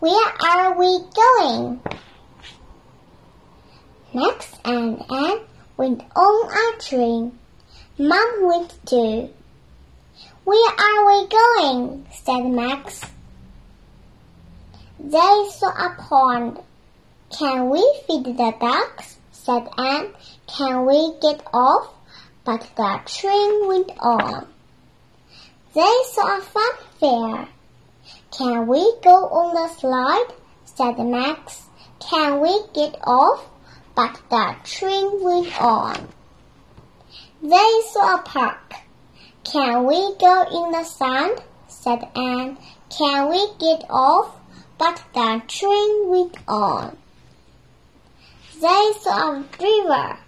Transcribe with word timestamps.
Where 0.00 0.32
are 0.40 0.78
we 0.78 0.98
going? 1.14 1.78
Max 4.14 4.54
and 4.64 5.04
Anne 5.12 5.40
went 5.76 6.02
on 6.16 6.50
a 6.50 6.80
train. 6.80 7.38
Mom 7.98 8.46
went 8.46 8.74
too. 8.86 9.28
Where 10.44 10.70
are 10.72 11.06
we 11.06 11.28
going? 11.28 12.06
said 12.12 12.46
Max. 12.46 13.02
They 14.98 15.48
saw 15.50 15.68
a 15.68 15.94
pond. 15.98 16.60
Can 17.28 17.68
we 17.68 18.00
feed 18.06 18.24
the 18.24 18.54
ducks? 18.58 19.18
said 19.32 19.68
Anne. 19.76 20.14
Can 20.46 20.86
we 20.86 21.12
get 21.20 21.46
off? 21.52 21.92
But 22.44 22.66
the 22.74 23.00
train 23.04 23.68
went 23.68 23.92
on. 24.00 24.46
They 25.74 25.94
saw 26.14 26.38
a 26.38 26.40
fun 26.40 26.72
fair. 26.98 27.48
Can 28.30 28.68
we 28.68 28.94
go 29.02 29.26
on 29.26 29.54
the 29.54 29.68
slide? 29.74 30.28
said 30.64 30.98
Max. 30.98 31.66
Can 31.98 32.40
we 32.40 32.62
get 32.72 32.96
off? 33.04 33.44
But 33.96 34.20
the 34.30 34.54
train 34.64 35.22
went 35.22 35.60
on. 35.60 36.08
They 37.42 37.80
saw 37.92 38.14
a 38.14 38.22
park. 38.22 38.74
Can 39.42 39.84
we 39.84 40.14
go 40.16 40.42
in 40.42 40.70
the 40.70 40.84
sand? 40.84 41.42
said 41.66 42.08
Anne. 42.14 42.56
Can 42.88 43.30
we 43.30 43.48
get 43.58 43.84
off? 43.90 44.36
But 44.78 45.02
the 45.12 45.42
train 45.48 46.08
went 46.08 46.36
on. 46.46 46.96
They 48.54 48.92
saw 49.00 49.32
a 49.32 49.44
river. 49.60 50.18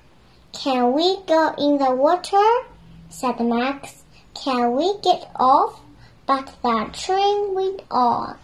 Can 0.53 0.93
we 0.93 1.19
go 1.27 1.55
in 1.57 1.79
the 1.79 1.95
water? 1.95 2.51
said 3.11 3.39
Max. 3.41 4.03
Can 4.35 4.73
we 4.73 4.99
get 5.03 5.31
off? 5.37 5.81
But 6.33 6.47
the 6.63 6.91
train 6.95 7.55
went 7.55 7.83
on. 7.91 8.39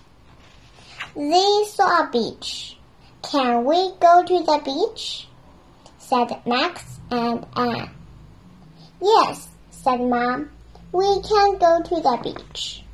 They 1.16 1.64
saw 1.68 2.02
a 2.02 2.10
beach. 2.12 2.76
Can 3.22 3.64
we 3.64 3.92
go 3.98 4.22
to 4.26 4.42
the 4.44 4.60
beach? 4.62 5.26
said 5.96 6.28
Max 6.44 7.00
and 7.10 7.46
Anne. 7.56 7.88
Yes, 9.00 9.48
said 9.70 10.02
Mom. 10.02 10.50
We 10.92 11.22
can 11.22 11.56
go 11.56 11.80
to 11.80 11.94
the 11.94 12.18
beach. 12.22 12.84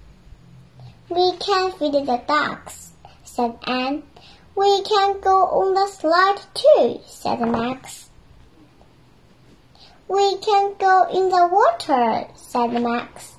We 1.09 1.37
can 1.39 1.73
feed 1.73 1.95
the 1.95 2.23
ducks, 2.29 2.93
said 3.25 3.59
Anne. 3.67 4.05
We 4.55 4.83
can 4.83 5.21
go 5.21 5.39
on 5.59 5.75
the 5.75 5.89
slide 5.89 6.41
too, 6.55 7.01
said 7.05 7.41
Max. 7.41 8.11
We 10.07 10.37
can 10.37 10.75
go 10.79 11.09
in 11.11 11.31
the 11.31 11.49
water, 11.51 12.29
said 12.37 12.81
Max. 12.81 13.34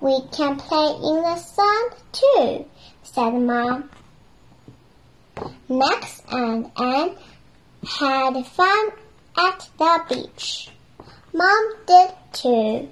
We 0.00 0.20
can 0.32 0.56
play 0.56 0.94
in 0.94 1.22
the 1.22 1.36
sun 1.36 1.84
too, 2.12 2.64
said 3.02 3.30
Mom. 3.30 3.90
Max 5.68 6.22
and 6.30 6.70
Anne 6.76 7.16
had 7.84 8.46
fun 8.46 8.90
at 9.36 9.68
the 9.76 10.00
beach. 10.08 10.70
Mom 11.32 11.72
did 11.86 12.10
too. 12.32 12.88